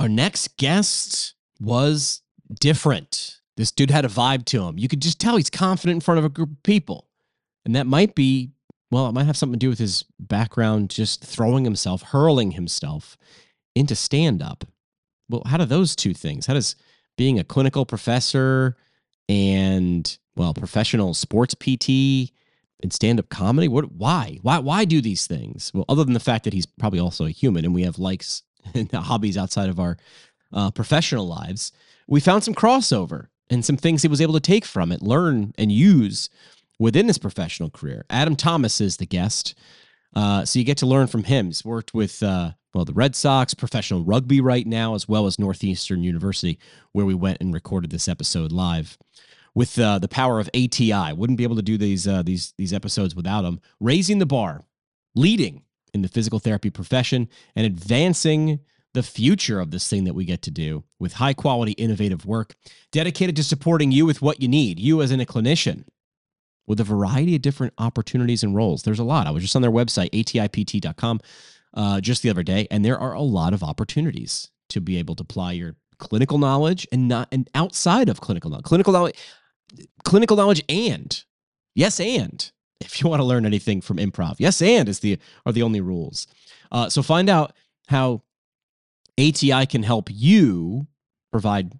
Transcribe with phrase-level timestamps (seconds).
[0.00, 2.22] Our next guest was
[2.58, 3.38] different.
[3.58, 4.78] This dude had a vibe to him.
[4.78, 7.06] You could just tell he's confident in front of a group of people.
[7.66, 8.52] And that might be,
[8.90, 13.18] well, it might have something to do with his background, just throwing himself, hurling himself
[13.74, 14.64] into stand up.
[15.28, 16.46] Well, how do those two things?
[16.46, 16.76] How does
[17.18, 18.78] being a clinical professor
[19.28, 22.32] and, well, professional sports PT
[22.82, 24.38] and stand up comedy, what, why?
[24.40, 25.70] Why, why do these things?
[25.74, 28.44] Well, other than the fact that he's probably also a human and we have likes
[28.94, 29.96] hobbies outside of our
[30.52, 31.72] uh, professional lives,
[32.06, 35.52] we found some crossover and some things he was able to take from it, learn,
[35.58, 36.30] and use
[36.78, 38.04] within his professional career.
[38.10, 39.54] Adam Thomas is the guest.
[40.14, 41.46] Uh, so you get to learn from him.
[41.46, 45.38] He's worked with, uh, well, the Red Sox, professional rugby right now, as well as
[45.38, 46.58] Northeastern University,
[46.92, 48.96] where we went and recorded this episode live.
[49.52, 52.72] With uh, the power of ATI, wouldn't be able to do these uh, these these
[52.72, 53.60] episodes without him.
[53.80, 54.62] Raising the bar,
[55.16, 58.60] leading in the physical therapy profession, and advancing
[58.92, 62.54] the future of this thing that we get to do with high quality, innovative work,
[62.90, 65.84] dedicated to supporting you with what you need, you as in a clinician,
[66.66, 68.82] with a variety of different opportunities and roles.
[68.82, 69.26] There's a lot.
[69.26, 71.20] I was just on their website, atipt.com,
[71.74, 75.14] uh, just the other day, and there are a lot of opportunities to be able
[75.16, 79.16] to apply your clinical knowledge and not and outside of clinical knowledge, clinical knowledge,
[80.04, 81.24] clinical knowledge, and
[81.74, 82.50] yes, and
[82.80, 85.80] if you want to learn anything from improv, yes, and is the are the only
[85.80, 86.26] rules.
[86.72, 87.52] Uh, so find out
[87.88, 88.22] how
[89.18, 90.86] ATI can help you
[91.30, 91.72] provide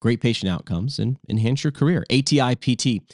[0.00, 2.04] great patient outcomes and enhance your career.
[2.10, 3.06] ATIPT.com.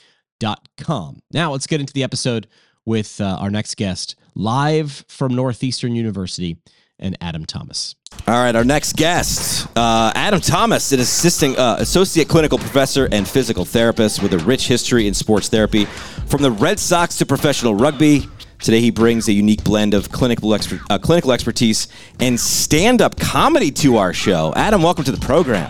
[1.32, 2.48] Now let's get into the episode
[2.84, 6.56] with uh, our next guest, live from Northeastern University,
[7.02, 7.94] and Adam Thomas.
[8.26, 13.26] All right, our next guest, uh, Adam Thomas, an assisting uh, associate clinical professor and
[13.26, 15.86] physical therapist with a rich history in sports therapy,
[16.26, 18.28] from the Red Sox to professional rugby.
[18.60, 21.88] Today, he brings a unique blend of clinical, uh, clinical expertise
[22.20, 24.52] and stand up comedy to our show.
[24.54, 25.68] Adam, welcome to the program.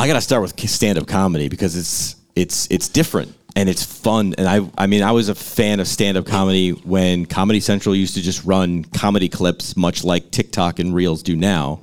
[0.00, 3.82] I got to start with stand up comedy because it's it's it's different and it's
[3.84, 7.58] fun and I I mean I was a fan of stand up comedy when Comedy
[7.58, 11.80] Central used to just run comedy clips much like TikTok and Reels do now.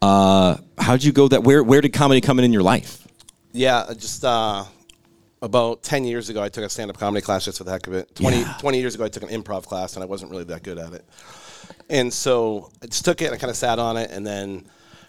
[0.00, 3.06] Uh, how'd you go that where where did comedy come in in your life?
[3.52, 4.64] Yeah, just uh,
[5.42, 7.88] about 10 years ago, I took a stand up comedy class just for the heck
[7.88, 8.14] of it.
[8.14, 8.54] 20, Yeah.
[8.60, 10.92] 20 years ago, I took an improv class, and I wasn't really that good at
[10.92, 11.04] it.
[11.90, 14.10] And so I just took it and I kind of sat on it.
[14.10, 14.66] And then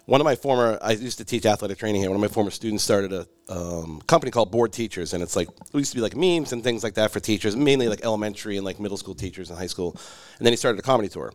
[0.09, 2.09] one of my former, I used to teach athletic training here.
[2.09, 5.13] One of my former students started a um, company called Bored Teachers.
[5.13, 7.55] And it's like, it used to be like memes and things like that for teachers,
[7.55, 9.91] mainly like elementary and like middle school teachers and high school.
[10.39, 11.31] And then he started a comedy tour.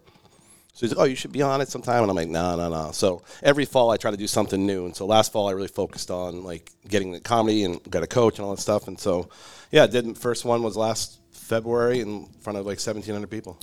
[0.72, 2.02] So he's like, oh, you should be on it sometime.
[2.02, 2.90] And I'm like, no, no, no.
[2.90, 4.86] So every fall I try to do something new.
[4.86, 8.08] And so last fall I really focused on like getting the comedy and got a
[8.08, 8.88] coach and all that stuff.
[8.88, 9.28] And so,
[9.70, 10.18] yeah, did.
[10.18, 13.56] First one was last February in front of like 1,700 people.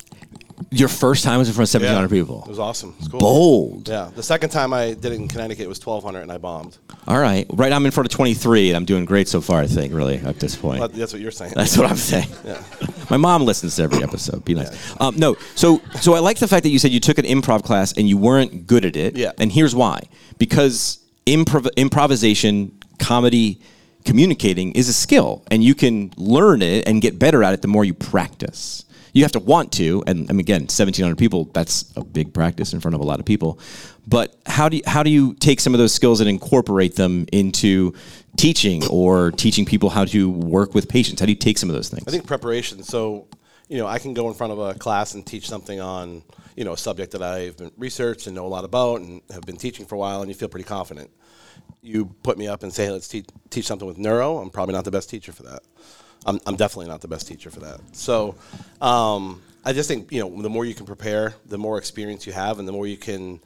[0.69, 2.45] Your first time was in front of 1,700 It people.
[2.47, 2.91] was awesome.
[2.91, 3.19] It was cool.
[3.19, 3.89] Bold.
[3.89, 4.11] Yeah.
[4.15, 6.77] The second time I did it in Connecticut, was 1,200 and I bombed.
[7.07, 7.45] All right.
[7.49, 7.71] Right.
[7.73, 10.39] I'm in front of 23 and I'm doing great so far, I think, really, at
[10.39, 10.79] this point.
[10.79, 11.53] But that's what you're saying.
[11.55, 12.29] That's what I'm saying.
[12.45, 12.61] Yeah.
[13.09, 14.45] My mom listens to every episode.
[14.45, 14.95] Be nice.
[15.01, 17.63] Um, no, so so I like the fact that you said you took an improv
[17.63, 19.17] class and you weren't good at it.
[19.17, 19.31] Yeah.
[19.37, 20.03] And here's why:
[20.37, 23.59] because improv- improvisation, comedy,
[24.05, 27.67] communicating is a skill, and you can learn it and get better at it the
[27.67, 28.85] more you practice.
[29.13, 33.01] You have to want to, and again, 1,700 people—that's a big practice in front of
[33.01, 33.59] a lot of people.
[34.07, 37.25] But how do you, how do you take some of those skills and incorporate them
[37.31, 37.93] into
[38.37, 41.19] teaching or teaching people how to work with patients?
[41.19, 42.03] How do you take some of those things?
[42.07, 42.83] I think preparation.
[42.83, 43.27] So,
[43.67, 46.23] you know, I can go in front of a class and teach something on,
[46.55, 49.43] you know, a subject that I've been researched and know a lot about and have
[49.43, 51.09] been teaching for a while, and you feel pretty confident.
[51.81, 54.37] You put me up and say, hey, let's te- teach something with neuro.
[54.37, 55.61] I'm probably not the best teacher for that.
[56.25, 57.79] I'm, I'm definitely not the best teacher for that.
[57.93, 58.35] So,
[58.81, 62.33] um, I just think, you know, the more you can prepare, the more experience you
[62.33, 63.39] have, and the more you can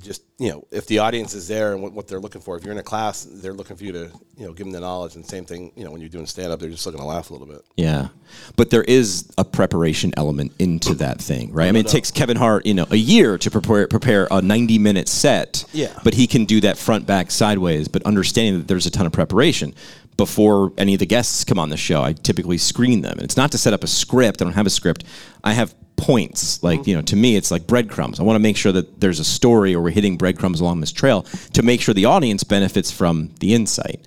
[0.00, 2.62] just you know if the audience is there and what, what they're looking for if
[2.64, 5.16] you're in a class they're looking for you to you know give them the knowledge
[5.16, 7.30] and same thing you know when you're doing stand up they're just looking to laugh
[7.30, 8.08] a little bit Yeah,
[8.56, 11.68] but there is a preparation element into that thing, right?
[11.68, 14.78] I mean, it takes Kevin Hart, you know, a year to prepare prepare a ninety
[14.78, 15.64] minute set.
[15.72, 15.98] Yeah.
[16.04, 17.88] but he can do that front, back, sideways.
[17.88, 19.74] But understanding that there's a ton of preparation
[20.16, 23.36] before any of the guests come on the show, I typically screen them, and it's
[23.36, 24.42] not to set up a script.
[24.42, 25.04] I don't have a script.
[25.42, 26.62] I have points.
[26.62, 28.20] Like you know, to me, it's like breadcrumbs.
[28.20, 30.92] I want to make sure that there's a story, or we're hitting breadcrumbs along this
[30.92, 34.00] trail to make sure the audience benefits from the insight.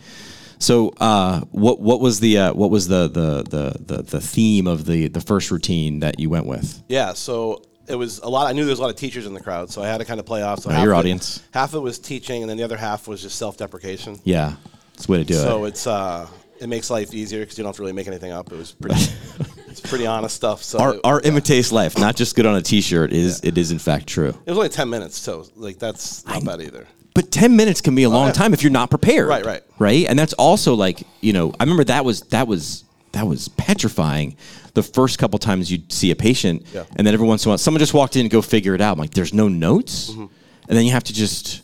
[0.60, 4.66] So, uh, what what was the uh, what was the, the the the the theme
[4.68, 6.82] of the the first routine that you went with?
[6.88, 9.34] yeah so it was a lot i knew there was a lot of teachers in
[9.34, 11.00] the crowd so i had to kind of play off so half your of it-
[11.00, 11.44] audience.
[11.54, 14.54] half of it was teaching and then the other half was just self-deprecation Yeah,
[14.94, 15.38] it's the way to do it.
[15.42, 15.70] so it.
[15.70, 16.26] it's uh
[16.62, 18.72] it makes life easier because you don't have to really make anything up it was
[18.72, 18.96] pretty
[19.94, 20.64] pretty honest stuff.
[20.64, 23.14] So our, it, art imitates life, not just good on a T-shirt.
[23.14, 24.30] Is it is in fact true?
[24.30, 26.88] it was only ten minutes, so like that's not bad either.
[27.16, 28.34] But 10 minutes can be a long yeah.
[28.34, 29.28] time if you're not prepared.
[29.28, 29.62] Right, right.
[29.78, 30.08] Right?
[30.10, 34.36] And that's also like, you know, I remember that was that was that was petrifying
[34.74, 36.86] the first couple times you'd see a patient Yeah.
[36.96, 38.82] and then every once in a while someone just walked in and go figure it
[38.82, 38.94] out.
[38.94, 40.10] I'm like, there's no notes?
[40.10, 40.22] Mm-hmm.
[40.70, 41.62] And then you have to just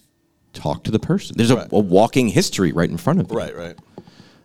[0.54, 1.36] talk to the person.
[1.36, 1.68] There's a, Right.
[1.72, 3.38] a walking history right in front of you.
[3.38, 3.76] Right, right.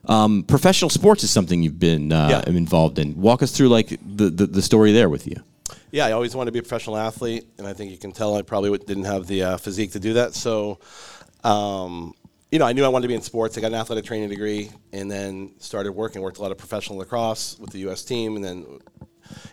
[0.07, 2.51] Um, professional sports is something you've been uh, Yeah.
[2.55, 3.21] involved in.
[3.21, 5.37] Walk us through like the, the, the story there with you.
[5.91, 8.37] Yeah, I always wanted to be a professional athlete, and I think you can tell
[8.37, 10.35] I probably didn't have the uh, physique to do that.
[10.35, 10.81] So,
[11.45, 12.15] um,
[12.51, 13.57] you know, I knew I wanted to be in sports.
[13.57, 16.21] I got an athletic training degree, and then started working.
[16.21, 18.03] Worked a lot of professional lacrosse with the U.S.
[18.05, 18.81] team, and then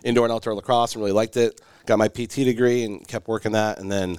[0.04, 1.60] indoor and outdoor lacrosse, and really liked it.
[1.86, 4.18] Got my PT degree and kept working that, and then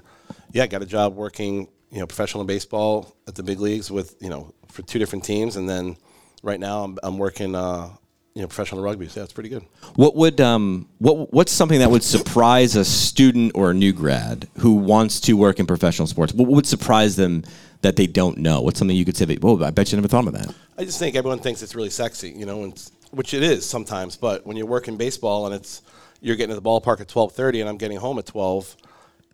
[0.54, 4.30] yeah, got a job working, you know, professional baseball at the big leagues with you
[4.30, 5.98] know for two different teams, and then
[6.44, 7.56] right now I'm, I'm working.
[7.56, 7.90] Uh,
[8.36, 9.63] you know, professional rugby, so yeah, it's pretty good.
[9.95, 14.50] What would um what what's something that would surprise a student or a new grad
[14.57, 16.34] who wants to work in professional sports?
[16.34, 17.44] What would surprise them
[17.81, 18.62] that they don't know?
[18.62, 19.25] What's something you could say?
[19.25, 20.51] That, oh, I bet you never thought of that.
[20.80, 24.16] I just think everyone thinks it's really sexy, you know, and, which it is sometimes.
[24.16, 25.84] But when you work in baseball and it's
[26.19, 28.75] you're getting to the ballpark at twelve thirty, and I'm getting home at twelve,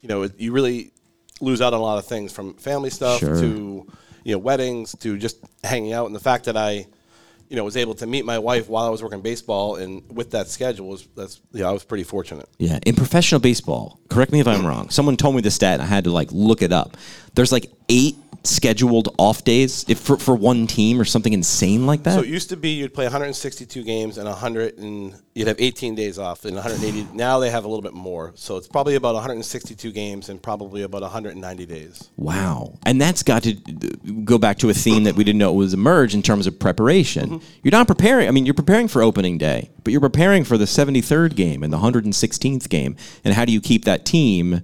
[0.01, 0.91] you know, it, you really
[1.39, 3.39] lose out on a lot of things from family stuff Sure.
[3.39, 3.87] to
[4.25, 6.07] you know weddings to just hanging out.
[6.07, 6.85] And the fact that I,
[7.49, 10.31] you know, was able to meet my wife while I was working baseball and with
[10.31, 12.47] that schedule was that's yeah, I was pretty fortunate.
[12.59, 14.89] Yeah, in professional baseball, correct me if I'm wrong.
[14.89, 16.95] Someone told me the stat, and I had to like look it up.
[17.33, 22.03] There's like eight scheduled off days if for, for one team or something insane like
[22.03, 22.13] that.
[22.13, 25.95] So it used to be you'd play 162 games and 100 and you'd have 18
[25.95, 27.15] days off and 180.
[27.15, 28.31] now they have a little bit more.
[28.35, 32.09] So it's probably about 162 games and probably about 190 days.
[32.17, 32.77] Wow.
[32.85, 36.13] And that's got to go back to a theme that we didn't know was emerge
[36.13, 37.29] in terms of preparation.
[37.29, 37.45] Mm-hmm.
[37.63, 40.65] You're not preparing, I mean, you're preparing for opening day, but you're preparing for the
[40.65, 42.95] 73rd game and the 116th game.
[43.23, 44.61] And how do you keep that team?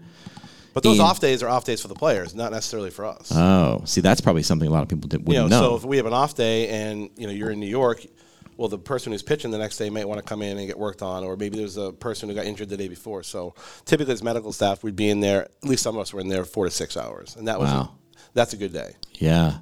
[0.75, 3.31] But those off days are off days for the players, not necessarily for us.
[3.33, 5.69] Oh, see, that's probably something a lot of people did, you wouldn't know, know.
[5.69, 8.05] so if we have an off day and you know you're in New York,
[8.57, 10.77] well, the person who's pitching the next day might want to come in and get
[10.77, 13.23] worked on, or maybe there's a person who got injured the day before.
[13.23, 13.55] So
[13.85, 15.43] typically, as medical staff, we'd be in there.
[15.43, 17.69] At least some of us were in there four to six hours, and that was
[17.69, 17.91] Wow.
[18.33, 18.93] that's a good day.
[19.13, 19.59] yeah.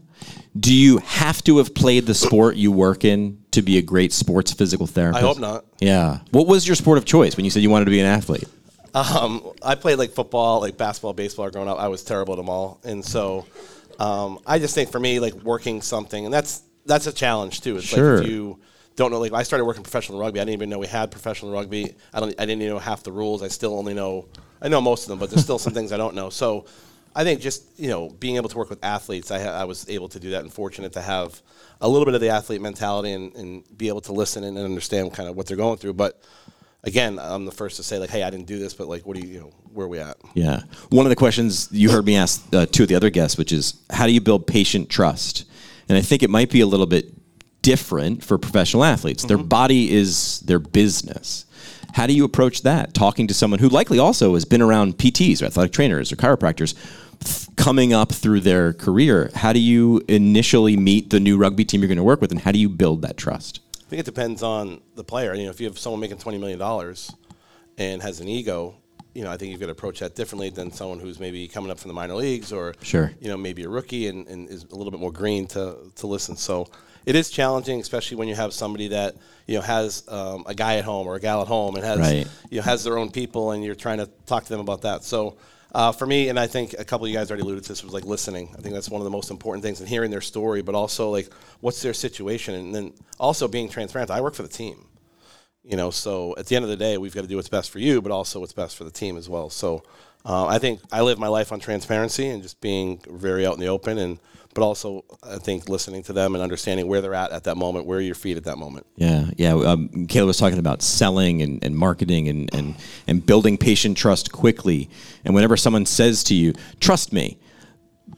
[0.58, 4.14] Do you have to have played the sport you work in to be a great
[4.14, 5.22] sports physical therapist?
[5.24, 5.66] I hope not.
[5.80, 6.20] Yeah.
[6.32, 8.46] What was your sport of choice when you said you wanted to be an athlete?
[8.94, 11.80] Um, I played like football, like basketball, baseball growing up.
[11.80, 13.46] I was terrible at them all, and so
[14.00, 17.78] um, I just think for me, like working something, and that's that's a challenge too.
[17.78, 18.18] It's Sure.
[18.18, 18.60] like if you
[18.96, 20.40] don't know, like I started working professional rugby.
[20.40, 21.96] I didn't even know we had professional rugby.
[22.14, 22.30] I don't.
[22.40, 23.42] I didn't even know half the rules.
[23.42, 24.28] I still only know.
[24.62, 26.30] I know most of them, but there's still some things I don't know.
[26.30, 26.66] So.
[27.16, 29.88] I think just you know being able to work with athletes, I, ha- I was
[29.88, 31.40] able to do that, and fortunate to have
[31.80, 35.14] a little bit of the athlete mentality and, and be able to listen and understand
[35.14, 35.94] kind of what they're going through.
[35.94, 36.20] But
[36.84, 39.18] again, I'm the first to say like, hey, I didn't do this, but like, what
[39.18, 40.18] do you, you know, where are we at?
[40.34, 40.64] Yeah.
[40.90, 43.52] One of the questions you heard me ask uh, two of the other guests, which
[43.52, 45.46] is how do you build patient trust?
[45.90, 47.14] And I think it might be a little bit
[47.62, 49.24] different for professional athletes.
[49.24, 51.46] Their body is their business.
[51.94, 52.94] How do you approach that?
[52.94, 56.76] Talking to someone who likely also has been around PTs or athletic trainers or chiropractors
[57.56, 59.32] coming up through their career.
[59.36, 62.42] How do you initially meet the new rugby team you're going to work with and
[62.42, 63.62] how do you build that trust?
[63.86, 65.34] I think it depends on the player.
[65.34, 67.12] You know, if you have someone making twenty million dollars
[67.78, 68.76] and has an ego,
[69.14, 71.70] you know, I think you've got to approach that differently than someone who's maybe coming
[71.72, 73.12] up from the minor leagues or Sure.
[73.20, 76.08] you know, maybe a rookie and, and is a little bit more green to to
[76.08, 76.36] listen.
[76.36, 76.68] So
[77.06, 79.16] it is challenging, especially when you have somebody that
[79.48, 82.00] you know has um, a guy at home or a gal at home and has
[82.00, 82.28] Right.
[82.50, 85.04] you know has their own people, and you're trying to talk to them about that.
[85.04, 85.38] So.
[85.74, 87.84] Uh, for me, and I think a couple of you guys already alluded to this,
[87.84, 88.54] was like listening.
[88.56, 91.10] I think that's one of the most important things, and hearing their story, but also
[91.10, 94.12] like what's their situation, and then also being transparent.
[94.12, 94.86] I work for the team,
[95.64, 97.72] you know, so at the end of the day, we've got to do what's best
[97.72, 99.50] for you, but also what's best for the team as well.
[99.50, 99.84] So
[100.26, 103.60] uh, I think I live my life on transparency and just being very out in
[103.60, 104.20] the open, and
[104.54, 107.86] but also I think listening to them and understanding where they're at at that moment,
[107.88, 108.86] where are your feet at that moment.
[108.98, 109.54] Yeah, yeah.
[109.56, 112.76] Um, Caleb was talking about selling and, and marketing and, and,
[113.08, 114.90] and building patient trust quickly.
[115.26, 117.40] And whenever someone says to you, trust me,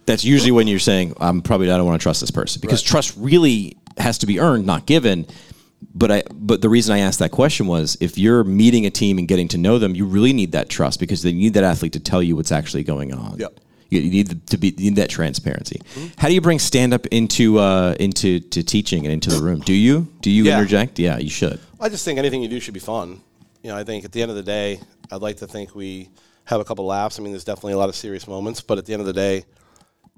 [0.06, 2.60] that's usually when you're saying, I'm probably, I don't want to trust this person.
[2.60, 2.92] Because Right.
[2.92, 5.26] trust really has to be earned, not given.
[5.94, 9.18] But I, but the reason I asked that question was, if you're meeting a team
[9.18, 11.94] and getting to know them, you really need that trust because they need that athlete
[11.94, 13.38] to tell you what's actually going on.
[13.38, 13.60] Yep.
[13.90, 15.80] You, you need to be you need that transparency.
[16.18, 19.60] How do you bring stand up into uh, into to teaching and into the room?
[19.60, 20.58] Do you do you Yeah.
[20.58, 20.98] interject?
[21.00, 21.60] Yeah, you should.
[21.80, 23.22] I just think anything you do should be fun.
[23.62, 24.80] You know, I think at the end of the day,
[25.12, 26.10] I'd like to think we
[26.46, 27.20] have a couple laughs.
[27.20, 29.14] I mean, there's definitely a lot of serious moments, but at the end of the
[29.14, 29.46] day,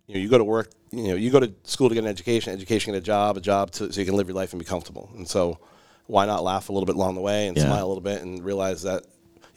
[0.07, 2.09] you know, you go to work, you know, you go to school to get an
[2.09, 4.59] education, education get a job, a job to, so you can live your life and
[4.59, 5.09] be comfortable.
[5.15, 5.59] And so,
[6.07, 7.65] why not laugh a little bit along the way and Yeah.
[7.65, 9.03] smile a little bit and realize that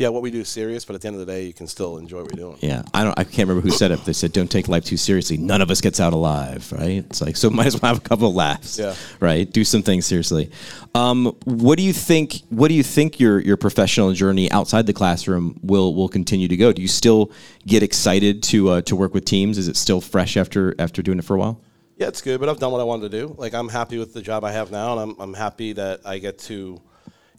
[0.00, 1.66] yeah, what we do is serious, but at the end of the day, you can
[1.66, 2.58] still enjoy what you're doing.
[2.62, 3.18] Yeah, I don't.
[3.18, 4.02] I can't remember who said it.
[4.06, 5.36] They said, "Don't take life too seriously.
[5.36, 7.04] None of us gets out alive." Right?
[7.04, 7.50] It's like so.
[7.60, 8.78] Might as well have a couple of laughs.
[8.78, 8.94] Yeah.
[9.20, 9.52] Right.
[9.52, 10.50] Do some things seriously.
[10.94, 12.40] Um, what do you think?
[12.48, 16.56] What do you think your your professional journey outside the classroom will will continue to
[16.56, 16.72] go?
[16.72, 17.30] Do you still
[17.66, 19.58] get excited to uh, to work with teams?
[19.58, 21.60] Is it still fresh after after doing it for a while?
[21.98, 23.34] Yeah, it's good, but I've done what I wanted to do.
[23.36, 26.16] Like I'm happy with the job I have now, and I'm I'm happy that I
[26.16, 26.80] get to,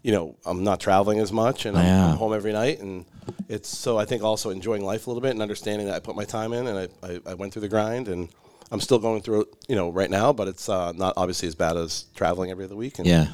[0.02, 2.10] you know, I'm not traveling as much, and I'm, Yeah.
[2.10, 3.04] I'm home every night, and
[3.48, 6.16] it's so I think also enjoying life a little bit and understanding that I put
[6.16, 8.28] my time in and I, I, I went through the grind, and
[8.70, 11.54] I'm still going through it, you know, right now, but it's uh, not obviously as
[11.54, 12.98] bad as traveling every other week.
[12.98, 13.26] And Yeah.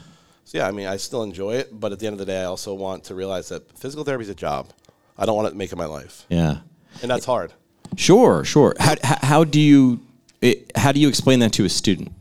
[0.44, 2.40] So yeah, I mean, I still enjoy it, but at the end of the day,
[2.40, 4.70] I also want to realize that physical therapy is a job.
[5.18, 6.58] I don't want it to make it my life, Yeah.
[7.02, 7.52] and that's hard.
[7.96, 8.44] Sure.
[8.44, 8.74] Sure.
[8.78, 10.00] How how, how do you
[10.42, 12.12] it, how do you explain that to a student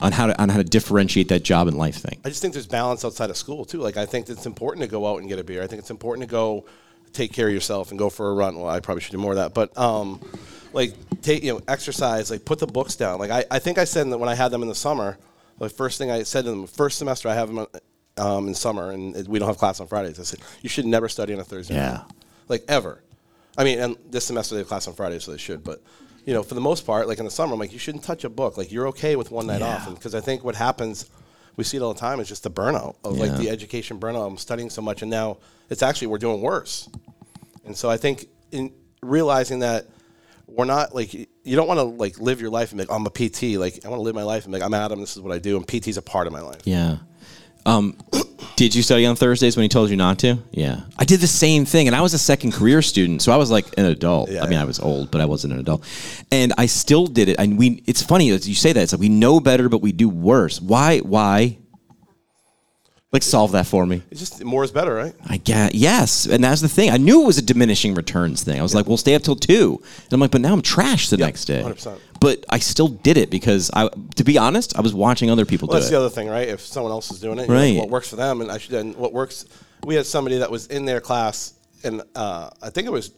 [0.00, 2.18] on how to on how to differentiate that job and life thing?
[2.24, 3.78] I just think there's balance outside of school too.
[3.78, 5.62] Like I think it's important to go out and get a beer.
[5.62, 6.64] I think it's important to go
[7.12, 8.56] take care of yourself and go for a run.
[8.56, 10.20] Well, I probably should do more of that, but um,
[10.72, 12.30] like take you know exercise.
[12.30, 13.18] Like put the books down.
[13.18, 15.18] Like I, I think I said that when I had them in the summer,
[15.58, 17.66] the first thing I said to them, first semester I have them
[18.16, 20.20] um, in summer, and we don't have class on Fridays.
[20.20, 21.74] I said you should never study on a Thursday.
[21.74, 21.92] Yeah.
[21.92, 22.02] night.
[22.48, 23.02] like ever.
[23.56, 25.64] I mean, and this semester they have class on Friday, so they should.
[25.64, 25.82] But
[26.28, 28.22] you know, for the most part, like in the summer, I'm like, you shouldn't touch
[28.22, 28.58] a book.
[28.58, 29.68] Like you're okay with one night Yeah.
[29.76, 31.06] off, because I think what happens,
[31.56, 34.26] we see it all the time, is just the burnout of like the education burnout.
[34.28, 35.38] I'm studying so much, and now
[35.70, 36.86] it's actually we're doing worse.
[37.64, 39.86] And so I think in realizing that
[40.46, 42.96] we're not like you don't want to like live your life and be like, oh,
[42.96, 43.58] I'm a PT.
[43.58, 45.00] Like I want to live my life and be like I'm Adam.
[45.00, 46.60] This is what I do, and PT's a part of my life.
[46.66, 46.98] Yeah.
[47.64, 47.96] Um,
[48.58, 50.36] did you study on Thursdays when he told you not to?
[50.50, 50.80] Yeah.
[50.98, 53.52] I did the same thing, and I was a second career student, so I was
[53.52, 54.30] like an adult.
[54.30, 54.62] Yeah, I mean, yeah.
[54.62, 55.84] I was old, but I wasn't an adult,
[56.32, 57.36] and I still did it.
[57.38, 58.82] And we, it's funny as you say that.
[58.82, 60.60] It's like we know better, but we do worse.
[60.60, 60.98] Why?
[60.98, 61.58] Why?
[63.10, 64.02] Like solve that for me.
[64.10, 65.14] It's just more is better, right?
[65.26, 66.90] I get yes, and that's the thing.
[66.90, 68.60] I knew it was a diminishing returns thing.
[68.60, 69.82] I was like, "We'll stay up till 2.
[70.04, 71.98] and I'm like, "But now I'm trash the next day." 100%.
[72.20, 75.68] But I still did it because I, to be honest, I was watching other people
[75.68, 75.92] Well, do that's it.
[75.92, 76.48] the other thing, right?
[76.48, 77.76] If someone else is doing it, you're like, Right.
[77.78, 78.74] what works for them, and I should.
[78.74, 79.46] And what works?
[79.86, 83.12] We had somebody that was in their class, and uh, I think it was,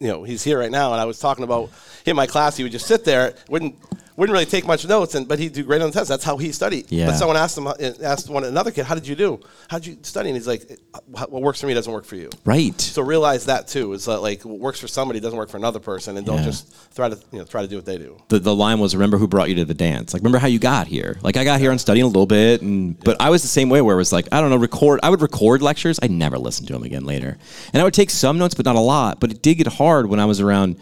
[0.00, 1.66] you know, he's here right now, and I was talking about
[2.04, 2.56] him in my class.
[2.56, 3.76] He would just sit there, wouldn't
[4.18, 6.08] wouldn't really take much notes, and but he'd do great on the test.
[6.08, 6.86] That's how he studied.
[6.90, 7.06] Yeah.
[7.06, 9.38] But someone asked him, uh, asked one another kid, "How did you do?
[9.68, 12.28] How did you study?" And he's like, "What works for me doesn't work for you."
[12.44, 12.78] right.
[12.80, 13.92] So realize that too.
[13.92, 16.44] Is that like what works for somebody doesn't work for another person, and don't Yeah.
[16.46, 18.16] just try to you know try to do what they do.
[18.28, 20.58] the, the line was remember who brought you to the dance like remember how you
[20.58, 23.40] got here like i got here on studying a little bit and but i was
[23.42, 26.00] the same way where it was like i don't know record i would record lectures
[26.02, 27.38] i never listened to them again later
[27.72, 30.06] and i would take some notes but not a lot but it did get hard
[30.08, 30.76] when i was around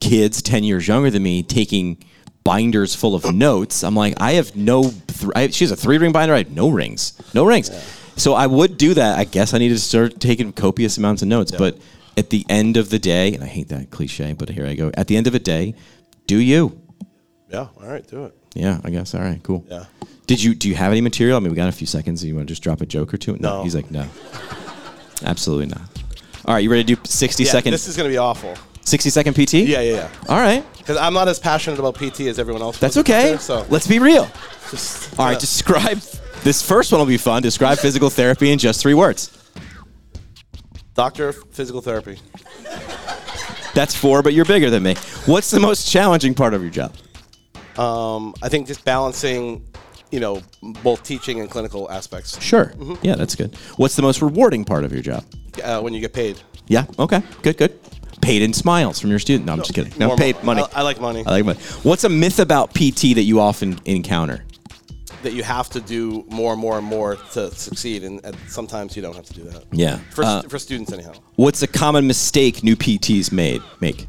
[0.00, 1.96] kids 10 years younger than me taking
[2.44, 5.96] binders full of notes i'm like i have no th- I, she has a three
[5.98, 7.70] ring binder i have no rings no rings
[8.16, 11.28] so i would do that i guess i needed to start taking copious amounts of
[11.28, 11.78] notes but
[12.18, 14.90] at the end of the day and i hate that cliche but here i go
[14.94, 15.74] at the end of the day
[16.26, 16.78] do you
[17.50, 17.68] Yeah.
[17.80, 18.06] All right.
[18.06, 18.34] Do it.
[18.54, 19.14] yeah, I guess.
[19.14, 19.64] All right, cool.
[19.70, 19.84] Yeah.
[20.26, 21.36] Did you do you have any material?
[21.36, 22.24] I mean, we got a few seconds.
[22.24, 23.36] You want to just drop a joke or two?
[23.38, 23.62] No.
[23.62, 24.06] He's like, no,
[25.22, 25.82] absolutely not.
[26.46, 27.50] All right, you ready to do 60 Yeah.
[27.50, 28.54] second This is gonna be awful.
[28.84, 29.54] 60 second PT?
[29.54, 29.80] Yeah.
[29.80, 29.92] Yeah.
[29.94, 30.08] Yeah.
[30.28, 32.78] All right, Because I'm not as passionate about PT as everyone else.
[32.78, 33.30] that's okay.
[33.30, 34.28] there, so Let's be real.
[34.70, 35.98] just All right, describe
[36.42, 37.42] this first one will be fun.
[37.42, 39.30] Describe physical therapy in just three words.
[40.94, 42.18] doctor of physical therapy.
[43.74, 44.94] That's four, but you're bigger than me.
[45.26, 46.92] What's the most challenging part of your job?
[47.76, 49.66] Um, I think just balancing,
[50.12, 50.42] you know,
[50.84, 52.66] both teaching and clinical aspects Sure.
[52.66, 53.04] Mm-hmm.
[53.04, 53.56] Yeah, that's good.
[53.76, 55.24] What's the most rewarding part of your job?
[55.64, 56.40] uh, when you get paid.
[56.68, 56.84] Yeah.
[56.98, 57.22] Okay.
[57.42, 57.56] Good.
[57.56, 57.78] Good.
[58.20, 59.46] Paid in smiles from your student.
[59.46, 59.92] No, I'm just kidding.
[59.98, 60.62] No, More paid money.
[60.74, 61.24] I, I like money.
[61.26, 61.58] I like money.
[61.82, 64.44] What's a myth about PT that you often encounter?
[65.22, 68.94] that you have to do more and more and more to succeed, and, and sometimes
[68.94, 69.64] you don't have to do that.
[69.72, 69.96] Yeah.
[70.10, 71.14] For, Uh, for students, anyhow.
[71.36, 74.06] what's a common mistake new PTs made make?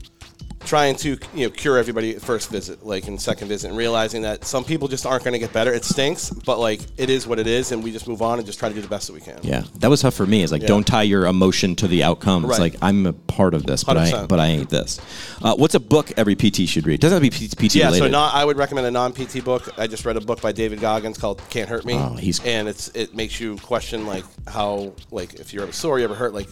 [0.65, 4.23] Trying to you know cure everybody at first visit, like in second visit, and realizing
[4.23, 5.71] that some people just aren't going to get better.
[5.71, 8.47] It stinks, but like it is what it is, and we just move on and
[8.47, 9.39] just try to do the best that we can.
[9.43, 10.41] Yeah, that was tough for me.
[10.41, 10.67] It's like Yeah.
[10.69, 12.43] don't tie your emotion to the outcome.
[12.45, 12.73] It's Right.
[12.73, 14.27] like I'm a part of this, but I 100%.
[14.27, 14.99] but I ain't this.
[15.41, 16.99] Uh, what's a book every PT should read?
[16.99, 18.05] Doesn't have to be PT Yeah, related.
[18.05, 19.71] so not, I would recommend a non-PT book.
[19.77, 22.67] I just read a book by David Goggins called "Can't Hurt Me," Oh, he's- and
[22.67, 26.33] it's it makes you question like how like if you're ever sore, you ever hurt,
[26.33, 26.47] like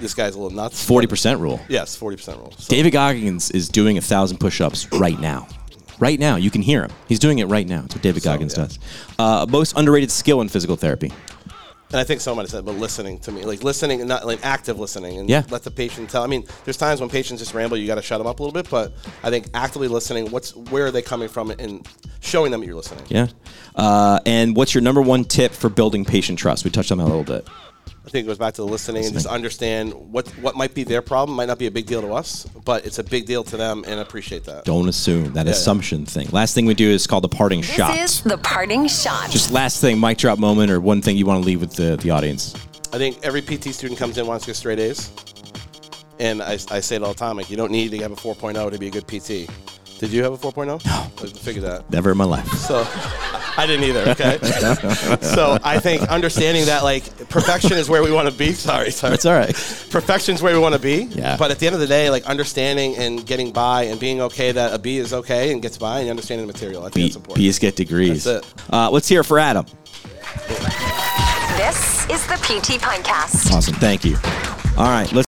[0.00, 0.84] this guy's a little nuts.
[0.84, 1.60] Forty percent rule.
[1.68, 2.52] Yes, forty percent rule.
[2.58, 5.46] So, David Goggins is doing a thousand push-ups right now.
[5.98, 6.90] Right now, you can hear him.
[7.08, 7.80] He's doing it right now.
[7.82, 8.64] That's what David Goggins yeah.
[8.64, 8.78] does.
[9.18, 11.10] Uh, most underrated skill in physical therapy.
[11.90, 14.78] and I think somebody said, but listening to me, like listening, and not like active
[14.78, 15.44] listening, and Yeah.
[15.48, 16.22] let the patient tell.
[16.22, 18.42] I mean, there's times when patients just ramble, you got to shut them up a
[18.42, 21.86] little bit, but I think actively listening, what's where are they coming from, and
[22.20, 23.04] showing them that you're listening.
[23.08, 23.28] Yeah.
[23.74, 26.64] Uh, and what's your number one tip for building patient trust?
[26.64, 27.46] We touched on that a little bit.
[28.06, 30.84] I think it goes back to the listening, and just understand what what might be
[30.84, 33.42] their problem might not be a big deal to us, but it's a big deal
[33.42, 34.64] to them, and appreciate that.
[34.64, 36.28] Don't assume that assumption thing.
[36.30, 37.96] Last thing we do is called the parting shot.
[37.96, 39.28] This is the parting shot.
[39.30, 41.96] Just last thing, mic drop moment, or one thing you want to leave with the,
[41.96, 42.54] the audience.
[42.92, 45.10] I think every PT student comes in wants to get straight A's,
[46.20, 47.36] and I, I say it all the time.
[47.36, 49.50] Like you don't need to have a 4.0 to be a good PT.
[49.98, 50.66] Did you have a 4.0?
[50.66, 51.90] No, I figured that.
[51.90, 52.46] Never in my life.
[52.52, 52.84] So
[53.56, 54.10] I didn't either.
[54.10, 54.38] Okay.
[55.20, 58.52] so I think understanding that like perfection is where we want to be.
[58.52, 59.12] Sorry, sorry.
[59.12, 59.54] That's all right.
[59.90, 61.04] Perfection is where we want to be.
[61.04, 61.36] Yeah.
[61.36, 64.52] But at the end of the day, like understanding and getting by and being okay
[64.52, 66.82] that a B is okay and gets by and understanding the material.
[66.82, 67.36] I think B, that's important.
[67.38, 68.24] B's get degrees.
[68.24, 68.54] That's it.
[68.72, 69.66] Uh, let's hear it for Adam.
[71.56, 73.50] This is the PT Pintcast.
[73.52, 73.74] Awesome.
[73.76, 74.16] Thank you.
[74.76, 75.10] All right.
[75.12, 75.24] Let's